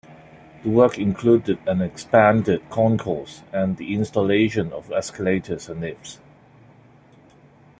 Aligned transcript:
The 0.63 0.69
work 0.71 0.97
included 0.97 1.59
an 1.67 1.79
expanded 1.79 2.67
concourse 2.71 3.43
and 3.53 3.77
the 3.77 3.93
installation 3.93 4.73
of 4.73 4.91
escalators 4.91 5.69
and 5.69 5.81
lifts. 5.81 6.17